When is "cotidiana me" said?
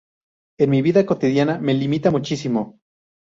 1.05-1.75